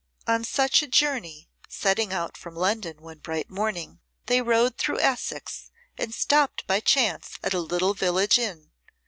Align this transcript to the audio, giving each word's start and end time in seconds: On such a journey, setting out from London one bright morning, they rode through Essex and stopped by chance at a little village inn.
On 0.25 0.43
such 0.43 0.81
a 0.81 0.87
journey, 0.87 1.47
setting 1.69 2.11
out 2.11 2.35
from 2.35 2.55
London 2.55 3.03
one 3.03 3.19
bright 3.19 3.51
morning, 3.51 3.99
they 4.25 4.41
rode 4.41 4.79
through 4.79 4.99
Essex 4.99 5.69
and 5.95 6.11
stopped 6.11 6.65
by 6.65 6.79
chance 6.79 7.37
at 7.43 7.53
a 7.53 7.59
little 7.59 7.93
village 7.93 8.39
inn. 8.39 8.71